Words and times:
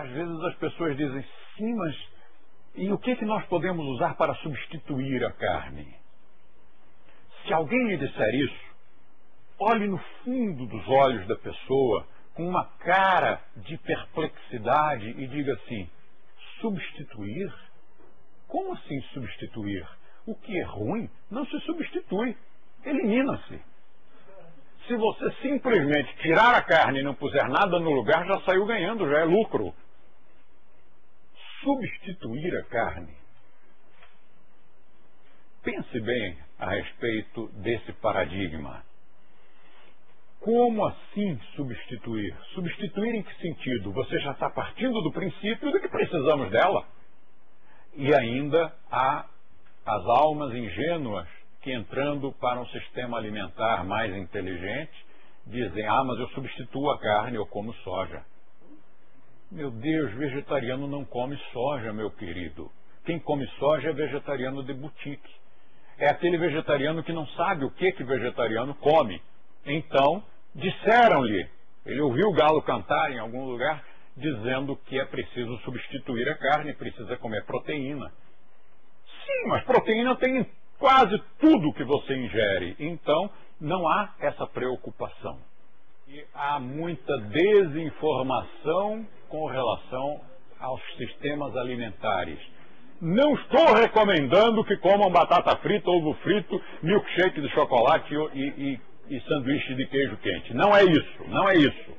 às 0.00 0.10
vezes 0.10 0.44
as 0.44 0.54
pessoas 0.56 0.96
dizem, 0.96 1.24
sim, 1.56 1.74
mas 1.74 1.94
e 2.74 2.92
o 2.92 2.98
que, 2.98 3.16
que 3.16 3.24
nós 3.24 3.44
podemos 3.46 3.84
usar 3.86 4.14
para 4.14 4.34
substituir 4.36 5.24
a 5.24 5.32
carne? 5.32 5.94
Se 7.44 7.52
alguém 7.52 7.88
lhe 7.88 7.96
disser 7.96 8.34
isso, 8.34 8.70
olhe 9.58 9.86
no 9.88 9.98
fundo 10.24 10.66
dos 10.66 10.88
olhos 10.88 11.26
da 11.26 11.36
pessoa 11.36 12.06
com 12.34 12.48
uma 12.48 12.64
cara 12.78 13.40
de 13.56 13.76
perplexidade 13.78 15.10
e 15.10 15.26
diga 15.26 15.54
assim: 15.54 15.90
substituir? 16.60 17.52
Como 18.46 18.72
assim 18.72 19.00
substituir? 19.12 19.86
O 20.26 20.34
que 20.34 20.58
é 20.58 20.64
ruim 20.64 21.08
não 21.30 21.44
se 21.46 21.58
substitui, 21.60 22.36
elimina-se. 22.84 23.60
Se 24.86 24.96
você 24.96 25.30
simplesmente 25.42 26.16
tirar 26.18 26.54
a 26.54 26.62
carne 26.62 27.00
e 27.00 27.02
não 27.02 27.14
puser 27.14 27.48
nada 27.48 27.78
no 27.78 27.90
lugar, 27.90 28.26
já 28.26 28.40
saiu 28.40 28.66
ganhando, 28.66 29.08
já 29.08 29.20
é 29.20 29.24
lucro. 29.24 29.74
Substituir 31.70 32.56
a 32.56 32.64
carne. 32.64 33.14
Pense 35.62 36.00
bem 36.00 36.36
a 36.58 36.68
respeito 36.68 37.46
desse 37.62 37.92
paradigma. 37.92 38.82
Como 40.40 40.84
assim 40.84 41.38
substituir? 41.54 42.36
Substituir 42.54 43.14
em 43.14 43.22
que 43.22 43.34
sentido? 43.36 43.92
Você 43.92 44.18
já 44.18 44.32
está 44.32 44.50
partindo 44.50 45.00
do 45.00 45.12
princípio 45.12 45.70
de 45.70 45.78
que 45.78 45.88
precisamos 45.88 46.50
dela. 46.50 46.84
E 47.94 48.12
ainda 48.16 48.74
há 48.90 49.26
as 49.86 50.04
almas 50.06 50.52
ingênuas 50.52 51.28
que, 51.62 51.72
entrando 51.72 52.32
para 52.32 52.60
um 52.60 52.66
sistema 52.66 53.16
alimentar 53.16 53.84
mais 53.84 54.12
inteligente, 54.16 55.06
dizem: 55.46 55.86
Ah, 55.86 56.02
mas 56.02 56.18
eu 56.18 56.28
substituo 56.30 56.90
a 56.90 56.98
carne, 56.98 57.36
eu 57.36 57.46
como 57.46 57.72
soja. 57.74 58.24
Meu 59.50 59.68
Deus, 59.68 60.12
vegetariano 60.12 60.86
não 60.86 61.04
come 61.04 61.36
soja, 61.52 61.92
meu 61.92 62.08
querido. 62.12 62.70
Quem 63.04 63.18
come 63.18 63.44
soja 63.58 63.90
é 63.90 63.92
vegetariano 63.92 64.62
de 64.62 64.72
boutique. 64.72 65.34
É 65.98 66.08
aquele 66.08 66.38
vegetariano 66.38 67.02
que 67.02 67.12
não 67.12 67.26
sabe 67.26 67.64
o 67.64 67.70
que 67.72 67.90
que 67.90 68.04
vegetariano 68.04 68.76
come. 68.76 69.20
Então, 69.66 70.22
disseram-lhe, 70.54 71.48
ele 71.84 72.00
ouviu 72.00 72.28
o 72.28 72.32
galo 72.32 72.62
cantar 72.62 73.10
em 73.10 73.18
algum 73.18 73.44
lugar, 73.44 73.84
dizendo 74.16 74.76
que 74.86 75.00
é 75.00 75.04
preciso 75.04 75.58
substituir 75.64 76.28
a 76.28 76.38
carne, 76.38 76.72
precisa 76.74 77.16
comer 77.16 77.44
proteína. 77.44 78.08
Sim, 79.26 79.48
mas 79.48 79.64
proteína 79.64 80.14
tem 80.14 80.42
em 80.42 80.46
quase 80.78 81.20
tudo 81.40 81.72
que 81.72 81.82
você 81.82 82.16
ingere. 82.16 82.76
Então, 82.78 83.28
não 83.60 83.88
há 83.88 84.14
essa 84.20 84.46
preocupação. 84.46 85.40
E 86.06 86.24
há 86.34 86.60
muita 86.60 87.18
desinformação 87.18 89.06
com 89.30 89.46
relação 89.46 90.20
aos 90.58 90.82
sistemas 90.96 91.56
alimentares. 91.56 92.38
Não 93.00 93.32
estou 93.34 93.72
recomendando 93.74 94.62
que 94.62 94.76
comam 94.76 95.10
batata 95.10 95.56
frita, 95.56 95.88
ovo 95.88 96.12
frito, 96.22 96.60
milkshake 96.82 97.40
de 97.40 97.48
chocolate 97.50 98.14
e, 98.34 98.78
e, 99.08 99.16
e 99.16 99.20
sanduíche 99.22 99.74
de 99.74 99.86
queijo 99.86 100.18
quente. 100.18 100.52
Não 100.52 100.76
é 100.76 100.84
isso, 100.84 101.24
não 101.28 101.48
é 101.48 101.56
isso. 101.56 101.96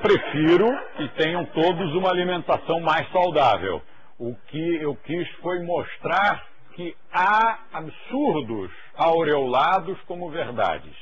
Prefiro 0.00 0.66
que 0.96 1.08
tenham 1.22 1.44
todos 1.46 1.94
uma 1.94 2.08
alimentação 2.08 2.80
mais 2.80 3.10
saudável. 3.10 3.82
O 4.18 4.34
que 4.46 4.76
eu 4.76 4.96
quis 5.04 5.28
foi 5.42 5.62
mostrar 5.64 6.46
que 6.74 6.96
há 7.12 7.58
absurdos 7.72 8.70
aureolados 8.96 10.00
como 10.06 10.30
verdades. 10.30 10.96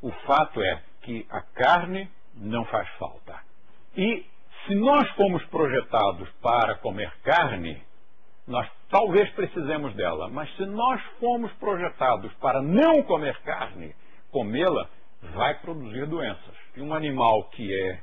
O 0.00 0.12
fato 0.26 0.62
é 0.62 0.82
que 1.02 1.26
a 1.30 1.40
carne 1.40 2.08
não 2.36 2.64
faz 2.66 2.88
falta. 2.98 3.34
E 3.96 4.24
se 4.66 4.74
nós 4.74 5.08
fomos 5.10 5.44
projetados 5.46 6.28
para 6.40 6.76
comer 6.76 7.12
carne, 7.22 7.82
nós 8.46 8.68
talvez 8.90 9.30
precisemos 9.30 9.94
dela, 9.94 10.28
mas 10.28 10.54
se 10.56 10.64
nós 10.66 11.02
fomos 11.20 11.52
projetados 11.54 12.32
para 12.34 12.62
não 12.62 13.02
comer 13.02 13.36
carne, 13.42 13.94
comê-la 14.30 14.88
vai 15.34 15.54
produzir 15.60 16.06
doenças. 16.06 16.54
E 16.76 16.80
um 16.80 16.94
animal 16.94 17.44
que 17.50 17.74
é 17.74 18.00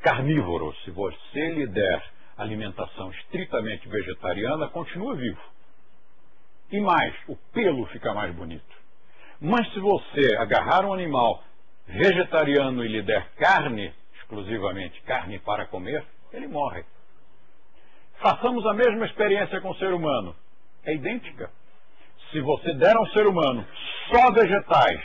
carnívoro, 0.00 0.74
se 0.84 0.90
você 0.90 1.50
lhe 1.50 1.66
der 1.66 2.02
alimentação 2.36 3.10
estritamente 3.10 3.88
vegetariana, 3.88 4.68
continua 4.68 5.14
vivo. 5.14 5.40
E 6.70 6.80
mais, 6.80 7.14
o 7.28 7.36
pelo 7.52 7.86
fica 7.86 8.12
mais 8.12 8.34
bonito. 8.34 8.76
Mas 9.40 9.70
se 9.72 9.80
você 9.80 10.36
agarrar 10.36 10.84
um 10.84 10.92
animal 10.92 11.42
vegetariano 11.86 12.84
e 12.84 12.88
lhe 12.88 13.02
der 13.02 13.30
carne, 13.36 13.92
exclusivamente 14.26 15.00
carne 15.02 15.38
para 15.38 15.66
comer, 15.66 16.04
ele 16.32 16.48
morre. 16.48 16.84
Façamos 18.18 18.66
a 18.66 18.74
mesma 18.74 19.06
experiência 19.06 19.60
com 19.60 19.70
o 19.70 19.76
ser 19.76 19.92
humano. 19.92 20.34
É 20.84 20.94
idêntica. 20.94 21.50
Se 22.30 22.40
você 22.40 22.74
der 22.74 22.96
ao 22.96 23.06
ser 23.10 23.26
humano 23.26 23.64
só 24.10 24.32
vegetais, 24.32 25.00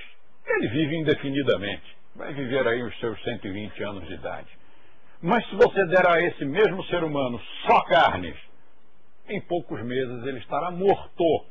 ele 0.46 0.68
vive 0.70 0.98
indefinidamente. 0.98 1.96
Vai 2.16 2.34
viver 2.34 2.68
aí 2.68 2.82
os 2.84 2.98
seus 3.00 3.22
120 3.24 3.84
anos 3.84 4.08
de 4.08 4.16
idade. 4.16 4.50
Mas 5.22 5.48
se 5.48 5.56
você 5.56 5.86
der 5.86 6.08
a 6.08 6.20
esse 6.20 6.44
mesmo 6.44 6.84
ser 6.86 7.04
humano 7.04 7.40
só 7.68 7.82
carnes, 7.82 8.36
em 9.30 9.40
poucos 9.40 9.82
meses 9.84 10.26
ele 10.26 10.40
estará 10.40 10.72
morto. 10.72 11.46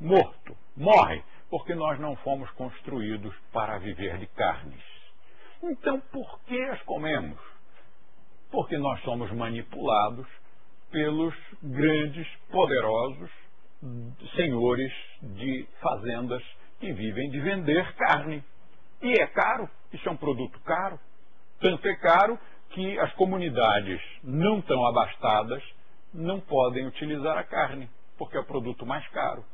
Morto. 0.00 0.56
Morre. 0.76 1.22
Porque 1.48 1.74
nós 1.74 2.00
não 2.00 2.16
fomos 2.16 2.50
construídos 2.52 3.34
para 3.52 3.78
viver 3.78 4.18
de 4.18 4.26
carnes. 4.26 4.95
Então, 5.62 6.00
por 6.12 6.40
que 6.40 6.60
as 6.60 6.82
comemos? 6.82 7.38
Porque 8.50 8.76
nós 8.78 9.00
somos 9.02 9.30
manipulados 9.32 10.26
pelos 10.90 11.34
grandes, 11.62 12.28
poderosos 12.50 13.30
senhores 14.34 14.92
de 15.22 15.66
fazendas 15.80 16.42
que 16.80 16.92
vivem 16.92 17.30
de 17.30 17.40
vender 17.40 17.94
carne. 17.94 18.42
E 19.02 19.12
é 19.20 19.26
caro, 19.26 19.68
isso 19.92 20.08
é 20.08 20.12
um 20.12 20.16
produto 20.16 20.58
caro. 20.60 20.98
Tanto 21.60 21.86
é 21.86 21.96
caro 21.96 22.38
que 22.70 22.98
as 22.98 23.12
comunidades 23.14 24.00
não 24.22 24.60
tão 24.62 24.86
abastadas 24.86 25.62
não 26.12 26.40
podem 26.40 26.86
utilizar 26.86 27.36
a 27.36 27.44
carne, 27.44 27.88
porque 28.16 28.36
é 28.36 28.40
o 28.40 28.46
produto 28.46 28.86
mais 28.86 29.06
caro. 29.08 29.44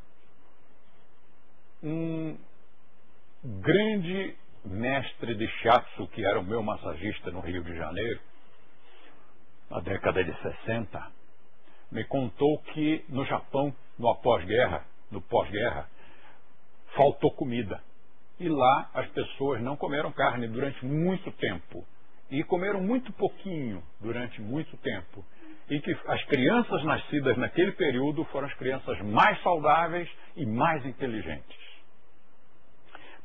Um 1.83 2.39
grande 3.45 4.37
mestre 4.65 5.34
de 5.34 5.47
shiatsu, 5.49 6.06
que 6.09 6.25
era 6.25 6.39
o 6.39 6.45
meu 6.45 6.62
massagista 6.62 7.31
no 7.31 7.41
Rio 7.41 7.62
de 7.62 7.75
Janeiro, 7.75 8.21
na 9.71 9.81
década 9.81 10.23
de 10.23 10.34
60, 10.41 11.11
me 11.91 12.05
contou 12.05 12.59
que 12.59 13.05
no 13.09 13.25
Japão, 13.25 13.75
no 13.99 14.15
pós-guerra, 14.17 14.84
no 15.11 15.21
pós-guerra, 15.21 15.89
faltou 16.95 17.31
comida. 17.33 17.83
E 18.39 18.49
lá 18.49 18.91
as 18.95 19.09
pessoas 19.09 19.61
não 19.62 19.77
comeram 19.77 20.11
carne 20.12 20.49
durante 20.49 20.84
muito 20.84 21.31
tempo. 21.33 21.87
E 22.31 22.43
comeram 22.43 22.81
muito 22.81 23.12
pouquinho 23.12 23.83
durante 24.01 24.41
muito 24.41 24.77
tempo. 24.78 25.25
E 25.69 25.81
que 25.81 25.97
as 26.06 26.25
crianças 26.25 26.83
nascidas 26.84 27.37
naquele 27.37 27.72
período 27.72 28.25
foram 28.27 28.49
as 28.49 28.55
crianças 28.55 28.99
mais 29.01 29.41
saudáveis 29.43 30.11
e 30.34 30.45
mais 30.45 30.84
inteligentes. 30.84 31.61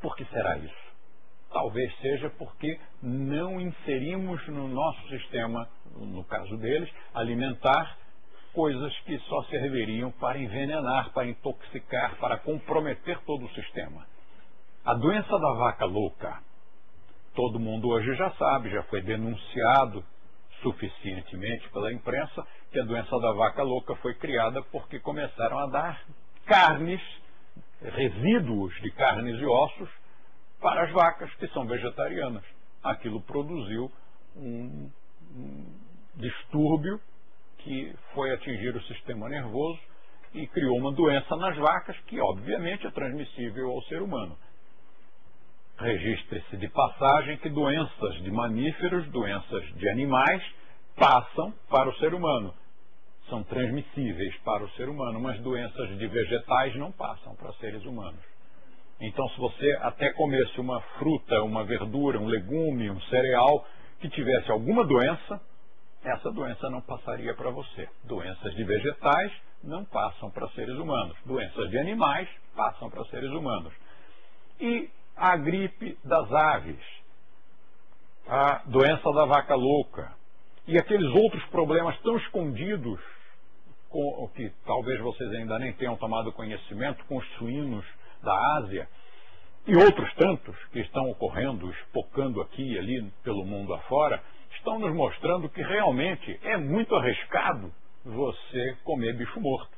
Por 0.01 0.15
que 0.15 0.25
será 0.25 0.57
isso? 0.57 0.86
Talvez 1.51 1.95
seja 1.99 2.29
porque 2.31 2.79
não 3.01 3.59
inserimos 3.59 4.45
no 4.47 4.67
nosso 4.67 5.07
sistema, 5.09 5.67
no 5.95 6.23
caso 6.25 6.57
deles, 6.57 6.89
alimentar 7.13 7.97
coisas 8.53 8.97
que 9.01 9.17
só 9.19 9.43
serviriam 9.43 10.11
para 10.11 10.39
envenenar, 10.39 11.11
para 11.13 11.27
intoxicar, 11.27 12.15
para 12.17 12.37
comprometer 12.37 13.19
todo 13.25 13.45
o 13.45 13.53
sistema. 13.53 14.05
A 14.83 14.93
doença 14.93 15.37
da 15.39 15.53
vaca 15.53 15.85
louca, 15.85 16.41
todo 17.35 17.59
mundo 17.59 17.89
hoje 17.89 18.15
já 18.15 18.31
sabe, 18.31 18.69
já 18.69 18.83
foi 18.83 19.01
denunciado 19.01 20.03
suficientemente 20.61 21.69
pela 21.69 21.93
imprensa 21.93 22.45
que 22.71 22.79
a 22.79 22.83
doença 22.83 23.17
da 23.19 23.31
vaca 23.33 23.63
louca 23.63 23.95
foi 23.97 24.15
criada 24.15 24.61
porque 24.71 24.99
começaram 24.99 25.59
a 25.59 25.67
dar 25.67 26.01
carnes, 26.45 27.01
resíduos 27.81 28.73
de 28.81 28.91
carnes 28.91 29.39
e 29.39 29.45
ossos 29.45 29.89
para 30.59 30.83
as 30.83 30.91
vacas 30.91 31.33
que 31.35 31.47
são 31.49 31.65
vegetarianas. 31.65 32.43
Aquilo 32.83 33.21
produziu 33.21 33.91
um, 34.35 34.89
um 35.35 35.79
distúrbio 36.15 36.99
que 37.59 37.93
foi 38.13 38.33
atingir 38.33 38.75
o 38.75 38.83
sistema 38.83 39.27
nervoso 39.29 39.79
e 40.33 40.47
criou 40.47 40.77
uma 40.77 40.91
doença 40.91 41.35
nas 41.35 41.57
vacas 41.57 41.97
que, 42.07 42.19
obviamente, 42.19 42.85
é 42.85 42.91
transmissível 42.91 43.71
ao 43.71 43.81
ser 43.83 44.01
humano. 44.01 44.37
Registre-se 45.77 46.57
de 46.57 46.67
passagem 46.69 47.37
que 47.37 47.49
doenças 47.49 48.15
de 48.23 48.31
mamíferos, 48.31 49.07
doenças 49.09 49.63
de 49.75 49.89
animais, 49.89 50.43
passam 50.95 51.53
para 51.69 51.89
o 51.89 51.95
ser 51.97 52.13
humano. 52.13 52.53
São 53.29 53.43
transmissíveis 53.43 54.35
para 54.37 54.63
o 54.63 54.69
ser 54.71 54.89
humano, 54.89 55.19
mas 55.19 55.39
doenças 55.41 55.97
de 55.97 56.07
vegetais 56.07 56.75
não 56.75 56.91
passam 56.91 57.35
para 57.35 57.53
seres 57.53 57.83
humanos. 57.85 58.21
Então, 58.99 59.27
se 59.29 59.37
você 59.37 59.77
até 59.81 60.11
comesse 60.13 60.59
uma 60.59 60.81
fruta, 60.97 61.41
uma 61.43 61.63
verdura, 61.63 62.19
um 62.19 62.25
legume, 62.25 62.89
um 62.89 63.01
cereal 63.01 63.65
que 63.99 64.09
tivesse 64.09 64.51
alguma 64.51 64.83
doença, 64.85 65.39
essa 66.03 66.31
doença 66.31 66.69
não 66.69 66.81
passaria 66.81 67.33
para 67.35 67.51
você. 67.51 67.87
Doenças 68.03 68.55
de 68.55 68.63
vegetais 68.63 69.31
não 69.63 69.85
passam 69.85 70.31
para 70.31 70.47
seres 70.49 70.75
humanos. 70.75 71.15
Doenças 71.25 71.69
de 71.69 71.77
animais 71.77 72.27
passam 72.55 72.89
para 72.89 73.05
seres 73.05 73.29
humanos. 73.31 73.73
E 74.59 74.89
a 75.15 75.35
gripe 75.35 75.97
das 76.03 76.31
aves, 76.31 76.79
a 78.27 78.63
doença 78.65 79.11
da 79.13 79.25
vaca 79.25 79.55
louca 79.55 80.11
e 80.67 80.77
aqueles 80.77 81.09
outros 81.15 81.43
problemas 81.45 81.97
tão 82.01 82.17
escondidos 82.17 82.99
com, 83.89 84.29
que 84.35 84.51
talvez 84.65 84.99
vocês 85.01 85.31
ainda 85.31 85.57
nem 85.59 85.73
tenham 85.73 85.95
tomado 85.95 86.31
conhecimento 86.31 87.03
com 87.05 87.17
os 87.17 87.27
suínos 87.35 87.85
da 88.23 88.57
Ásia 88.57 88.87
e 89.67 89.75
outros 89.75 90.13
tantos 90.15 90.55
que 90.71 90.79
estão 90.79 91.09
ocorrendo, 91.11 91.69
espocando 91.71 92.41
aqui 92.41 92.73
e 92.73 92.79
ali 92.79 93.11
pelo 93.23 93.45
mundo 93.45 93.73
afora, 93.73 94.21
estão 94.55 94.79
nos 94.79 94.93
mostrando 94.93 95.49
que 95.49 95.61
realmente 95.61 96.39
é 96.43 96.57
muito 96.57 96.95
arriscado 96.95 97.71
você 98.05 98.77
comer 98.83 99.17
bicho 99.17 99.39
morto. 99.39 99.76